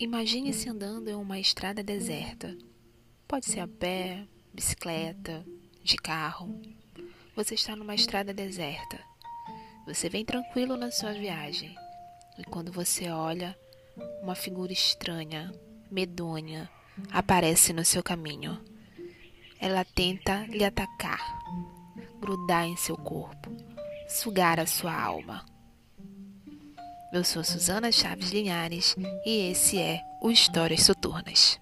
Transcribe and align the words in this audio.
Imagine-se 0.00 0.68
andando 0.68 1.08
em 1.08 1.14
uma 1.16 1.40
estrada 1.40 1.82
deserta. 1.82 2.56
Pode 3.26 3.46
ser 3.46 3.58
a 3.58 3.66
pé, 3.66 4.28
bicicleta, 4.54 5.44
de 5.82 5.96
carro. 5.96 6.62
Você 7.34 7.56
está 7.56 7.74
numa 7.74 7.96
estrada 7.96 8.32
deserta. 8.32 8.96
Você 9.88 10.08
vem 10.08 10.24
tranquilo 10.24 10.76
na 10.76 10.92
sua 10.92 11.12
viagem. 11.14 11.74
E 12.38 12.44
quando 12.44 12.70
você 12.70 13.10
olha, 13.10 13.58
uma 14.22 14.36
figura 14.36 14.72
estranha, 14.72 15.52
medonha, 15.90 16.70
aparece 17.10 17.72
no 17.72 17.84
seu 17.84 18.00
caminho. 18.00 18.56
Ela 19.58 19.84
tenta 19.84 20.46
lhe 20.46 20.64
atacar, 20.64 21.40
grudar 22.20 22.66
em 22.66 22.76
seu 22.76 22.96
corpo, 22.96 23.50
sugar 24.08 24.60
a 24.60 24.66
sua 24.66 24.94
alma. 24.94 25.44
Eu 27.10 27.24
sou 27.24 27.42
Suzana 27.42 27.90
Chaves 27.90 28.32
Linhares 28.32 28.94
e 29.24 29.50
esse 29.50 29.78
é 29.78 30.02
o 30.20 30.30
Histórias 30.30 30.82
Soturnas. 30.82 31.58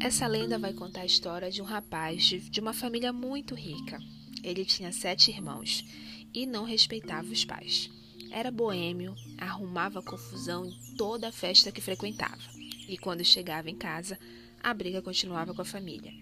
Essa 0.00 0.28
lenda 0.28 0.56
vai 0.56 0.72
contar 0.72 1.00
a 1.00 1.06
história 1.06 1.50
de 1.50 1.60
um 1.60 1.64
rapaz 1.64 2.22
de 2.22 2.60
uma 2.60 2.72
família 2.72 3.12
muito 3.12 3.56
rica. 3.56 3.98
Ele 4.44 4.64
tinha 4.64 4.92
sete 4.92 5.32
irmãos 5.32 5.84
e 6.32 6.46
não 6.46 6.62
respeitava 6.62 7.26
os 7.26 7.44
pais. 7.44 7.90
Era 8.30 8.52
boêmio, 8.52 9.16
arrumava 9.36 10.00
confusão 10.00 10.64
em 10.64 10.96
toda 10.96 11.26
a 11.26 11.32
festa 11.32 11.72
que 11.72 11.80
frequentava 11.80 12.61
e 12.88 12.96
quando 12.98 13.24
chegava 13.24 13.70
em 13.70 13.76
casa, 13.76 14.18
a 14.62 14.72
briga 14.72 15.02
continuava 15.02 15.54
com 15.54 15.62
a 15.62 15.64
família. 15.64 16.12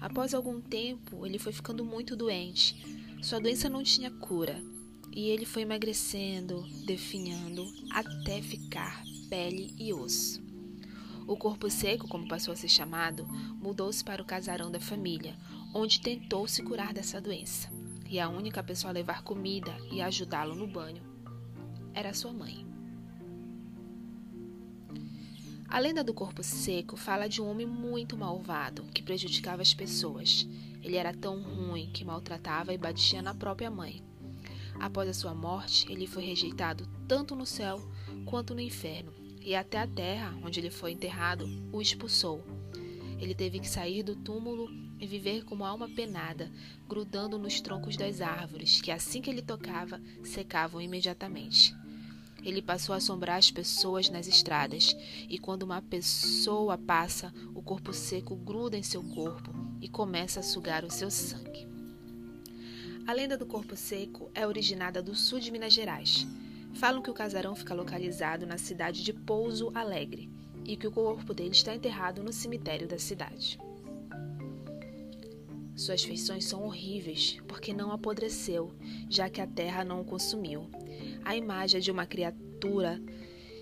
Após 0.00 0.34
algum 0.34 0.60
tempo, 0.60 1.24
ele 1.26 1.38
foi 1.38 1.52
ficando 1.52 1.84
muito 1.84 2.14
doente. 2.14 2.76
Sua 3.22 3.40
doença 3.40 3.68
não 3.68 3.82
tinha 3.82 4.10
cura 4.10 4.62
e 5.12 5.30
ele 5.30 5.46
foi 5.46 5.62
emagrecendo, 5.62 6.62
definhando, 6.84 7.66
até 7.90 8.42
ficar 8.42 9.02
pele 9.30 9.74
e 9.78 9.92
osso. 9.92 10.44
O 11.26 11.36
corpo 11.36 11.68
seco, 11.68 12.06
como 12.06 12.28
passou 12.28 12.52
a 12.52 12.56
ser 12.56 12.68
chamado, 12.68 13.26
mudou-se 13.60 14.04
para 14.04 14.22
o 14.22 14.26
casarão 14.26 14.70
da 14.70 14.78
família, 14.78 15.36
onde 15.74 16.00
tentou 16.00 16.46
se 16.46 16.62
curar 16.62 16.92
dessa 16.92 17.20
doença. 17.20 17.68
E 18.08 18.20
a 18.20 18.28
única 18.28 18.62
pessoa 18.62 18.90
a 18.90 18.94
levar 18.94 19.22
comida 19.22 19.76
e 19.90 20.00
ajudá-lo 20.00 20.54
no 20.54 20.68
banho 20.68 21.02
era 21.92 22.14
sua 22.14 22.32
mãe. 22.32 22.75
A 25.68 25.80
lenda 25.80 26.04
do 26.04 26.14
corpo 26.14 26.44
seco 26.44 26.96
fala 26.96 27.28
de 27.28 27.42
um 27.42 27.50
homem 27.50 27.66
muito 27.66 28.16
malvado 28.16 28.84
que 28.94 29.02
prejudicava 29.02 29.62
as 29.62 29.74
pessoas. 29.74 30.46
Ele 30.80 30.96
era 30.96 31.12
tão 31.12 31.42
ruim 31.42 31.90
que 31.92 32.04
maltratava 32.04 32.72
e 32.72 32.78
batia 32.78 33.20
na 33.20 33.34
própria 33.34 33.68
mãe. 33.68 34.00
Após 34.78 35.08
a 35.08 35.14
sua 35.14 35.34
morte, 35.34 35.90
ele 35.90 36.06
foi 36.06 36.24
rejeitado 36.24 36.88
tanto 37.08 37.34
no 37.34 37.44
céu 37.44 37.80
quanto 38.24 38.54
no 38.54 38.60
inferno, 38.60 39.12
e 39.40 39.56
até 39.56 39.78
a 39.78 39.86
terra, 39.86 40.38
onde 40.44 40.60
ele 40.60 40.70
foi 40.70 40.92
enterrado, 40.92 41.46
o 41.72 41.82
expulsou. 41.82 42.44
Ele 43.18 43.34
teve 43.34 43.58
que 43.58 43.68
sair 43.68 44.02
do 44.04 44.14
túmulo 44.14 44.68
e 45.00 45.06
viver 45.06 45.44
como 45.44 45.64
alma 45.64 45.88
penada, 45.88 46.50
grudando 46.88 47.38
nos 47.38 47.60
troncos 47.60 47.96
das 47.96 48.20
árvores, 48.20 48.80
que 48.80 48.90
assim 48.90 49.20
que 49.20 49.30
ele 49.30 49.42
tocava, 49.42 50.00
secavam 50.22 50.80
imediatamente. 50.80 51.74
Ele 52.46 52.62
passou 52.62 52.92
a 52.92 52.98
assombrar 52.98 53.38
as 53.38 53.50
pessoas 53.50 54.08
nas 54.08 54.28
estradas, 54.28 54.96
e 55.28 55.36
quando 55.36 55.64
uma 55.64 55.82
pessoa 55.82 56.78
passa, 56.78 57.34
o 57.52 57.60
corpo 57.60 57.92
seco 57.92 58.36
gruda 58.36 58.78
em 58.78 58.84
seu 58.84 59.02
corpo 59.02 59.50
e 59.80 59.88
começa 59.88 60.38
a 60.38 60.44
sugar 60.44 60.84
o 60.84 60.90
seu 60.90 61.10
sangue. 61.10 61.66
A 63.04 63.12
lenda 63.12 63.36
do 63.36 63.46
corpo 63.46 63.74
seco 63.74 64.30
é 64.32 64.46
originada 64.46 65.02
do 65.02 65.12
sul 65.12 65.40
de 65.40 65.50
Minas 65.50 65.72
Gerais. 65.72 66.24
Falam 66.74 67.02
que 67.02 67.10
o 67.10 67.14
casarão 67.14 67.56
fica 67.56 67.74
localizado 67.74 68.46
na 68.46 68.58
cidade 68.58 69.02
de 69.02 69.12
Pouso 69.12 69.72
Alegre 69.74 70.30
e 70.64 70.76
que 70.76 70.86
o 70.86 70.92
corpo 70.92 71.34
dele 71.34 71.50
está 71.50 71.74
enterrado 71.74 72.22
no 72.22 72.32
cemitério 72.32 72.86
da 72.86 72.96
cidade. 72.96 73.58
Suas 75.74 76.04
feições 76.04 76.44
são 76.44 76.62
horríveis 76.62 77.38
porque 77.48 77.74
não 77.74 77.90
apodreceu, 77.90 78.72
já 79.10 79.28
que 79.28 79.40
a 79.40 79.48
terra 79.48 79.84
não 79.84 80.00
o 80.02 80.04
consumiu 80.04 80.70
a 81.26 81.34
imagem 81.34 81.80
de 81.80 81.90
uma 81.90 82.06
criatura 82.06 83.02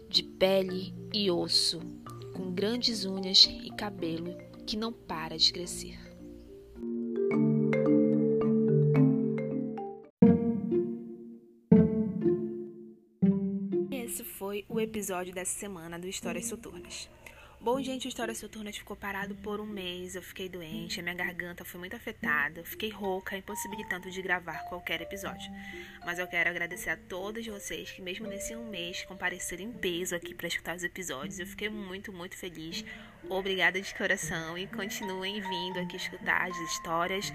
de 0.06 0.22
pele 0.22 0.94
e 1.14 1.30
osso, 1.30 1.80
com 2.34 2.52
grandes 2.52 3.06
unhas 3.06 3.44
e 3.44 3.70
cabelo 3.70 4.36
que 4.66 4.76
não 4.76 4.92
para 4.92 5.38
de 5.38 5.50
crescer. 5.50 5.98
Esse 13.90 14.22
foi 14.22 14.66
o 14.68 14.78
episódio 14.78 15.32
dessa 15.32 15.58
semana 15.58 15.98
do 15.98 16.06
Histórias 16.06 16.44
Soturnas. 16.44 17.08
Bom, 17.64 17.80
gente, 17.80 18.06
o 18.06 18.10
História 18.10 18.34
Soturnas 18.34 18.76
ficou 18.76 18.94
parado 18.94 19.34
por 19.36 19.58
um 19.58 19.64
mês. 19.64 20.14
Eu 20.14 20.20
fiquei 20.20 20.50
doente, 20.50 21.00
a 21.00 21.02
minha 21.02 21.14
garganta 21.14 21.64
foi 21.64 21.80
muito 21.80 21.96
afetada, 21.96 22.62
fiquei 22.62 22.90
rouca, 22.90 23.38
impossibilitando 23.38 24.10
de 24.10 24.20
gravar 24.20 24.66
qualquer 24.68 25.00
episódio. 25.00 25.50
Mas 26.04 26.18
eu 26.18 26.26
quero 26.26 26.50
agradecer 26.50 26.90
a 26.90 26.96
todos 26.98 27.46
vocês 27.46 27.90
que, 27.90 28.02
mesmo 28.02 28.26
nesse 28.26 28.54
um 28.54 28.68
mês, 28.68 29.02
compareceram 29.04 29.64
em 29.64 29.72
peso 29.72 30.14
aqui 30.14 30.34
para 30.34 30.46
escutar 30.46 30.76
os 30.76 30.84
episódios. 30.84 31.38
Eu 31.38 31.46
fiquei 31.46 31.70
muito, 31.70 32.12
muito 32.12 32.36
feliz. 32.36 32.84
Obrigada 33.30 33.80
de 33.80 33.94
coração 33.94 34.58
e 34.58 34.66
continuem 34.66 35.40
vindo 35.40 35.78
aqui 35.78 35.96
escutar 35.96 36.46
as 36.46 36.56
histórias 36.70 37.32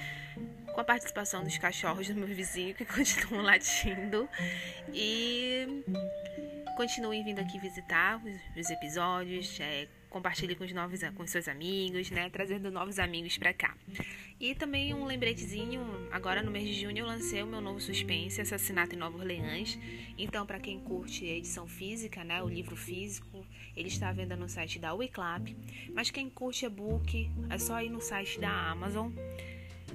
com 0.76 0.80
a 0.80 0.84
participação 0.84 1.44
dos 1.44 1.58
cachorros 1.58 2.08
do 2.08 2.14
meu 2.14 2.28
vizinho 2.28 2.76
que 2.76 2.86
continuam 2.86 3.42
latindo. 3.42 4.30
E 4.94 5.84
continuem 6.80 7.22
vindo 7.26 7.40
aqui 7.40 7.60
visitar 7.60 8.22
os, 8.56 8.70
episódios. 8.70 9.60
É, 9.60 9.90
compartilhe 10.10 10.56
com 10.56 10.64
os 10.64 10.72
novos 10.72 11.02
com 11.14 11.28
seus 11.28 11.50
amigos, 11.50 12.10
né, 12.10 12.30
trazendo 12.30 12.72
novos 12.72 13.00
amigos 13.00 13.38
para 13.38 13.54
cá. 13.54 13.76
E 14.40 14.56
também 14.56 14.94
um 14.94 15.04
lembretezinho, 15.04 15.82
agora 16.10 16.42
no 16.42 16.50
mês 16.50 16.66
de 16.66 16.80
junho 16.80 17.00
eu 17.00 17.06
lancei 17.06 17.44
o 17.44 17.48
meu 17.48 17.60
novo 17.60 17.82
suspense, 17.82 18.40
Assassinato 18.40 18.96
em 18.96 18.98
Nova 18.98 19.18
Orleans. 19.18 19.78
Então, 20.18 20.46
para 20.46 20.58
quem 20.58 20.80
curte 20.80 21.26
a 21.26 21.36
edição 21.36 21.68
física, 21.68 22.24
né, 22.24 22.42
o 22.42 22.48
livro 22.48 22.78
físico, 22.78 23.46
ele 23.76 23.90
está 23.90 24.08
à 24.08 24.14
venda 24.14 24.38
no 24.38 24.48
site 24.48 24.80
da 24.80 24.94
Wiclap. 24.94 25.54
Mas 25.94 26.10
quem 26.10 26.30
curte 26.30 26.66
e-book, 26.66 27.30
é 27.50 27.58
só 27.58 27.82
ir 27.82 27.90
no 27.90 28.00
site 28.00 28.40
da 28.40 28.72
Amazon 28.72 29.12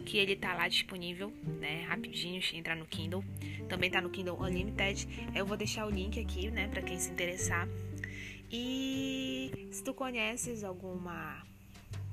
que 0.04 0.18
ele 0.18 0.36
tá 0.36 0.54
lá 0.54 0.68
disponível, 0.68 1.32
né? 1.60 1.84
Rapidinho, 1.88 2.42
entrar 2.52 2.76
no 2.76 2.86
Kindle. 2.86 3.24
Também 3.68 3.90
tá 3.90 4.00
no 4.00 4.10
Kindle 4.10 4.40
Unlimited. 4.40 5.08
Eu 5.34 5.46
vou 5.46 5.56
deixar 5.56 5.86
o 5.86 5.90
link 5.90 6.20
aqui, 6.20 6.50
né, 6.50 6.68
para 6.68 6.82
quem 6.82 6.98
se 6.98 7.10
interessar. 7.10 7.68
E 8.50 9.68
se 9.72 9.82
tu 9.82 9.92
conheces 9.92 10.62
alguma 10.62 11.42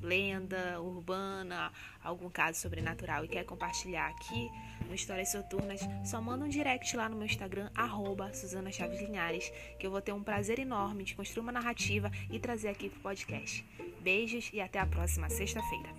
lenda 0.01 0.81
urbana, 0.81 1.71
algum 2.03 2.29
caso 2.29 2.59
sobrenatural 2.59 3.23
e 3.23 3.27
quer 3.27 3.45
compartilhar 3.45 4.07
aqui 4.07 4.49
no 4.87 4.95
Histórias 4.95 5.31
Soturnas, 5.31 5.81
só 6.03 6.19
manda 6.19 6.43
um 6.43 6.49
direct 6.49 6.97
lá 6.97 7.07
no 7.07 7.15
meu 7.15 7.25
Instagram, 7.25 7.69
arroba 7.75 8.33
Suzana 8.33 8.71
Chaves 8.71 8.99
Linhares, 8.99 9.51
que 9.79 9.85
eu 9.85 9.91
vou 9.91 10.01
ter 10.01 10.11
um 10.11 10.23
prazer 10.23 10.57
enorme 10.59 11.03
de 11.03 11.15
construir 11.15 11.43
uma 11.43 11.51
narrativa 11.51 12.11
e 12.31 12.39
trazer 12.39 12.69
aqui 12.69 12.89
pro 12.89 12.99
podcast. 13.01 13.63
Beijos 14.01 14.49
e 14.51 14.59
até 14.59 14.79
a 14.79 14.85
próxima 14.85 15.29
sexta-feira. 15.29 15.89